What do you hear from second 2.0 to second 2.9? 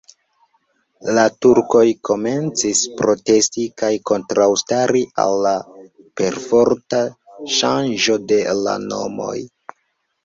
komencis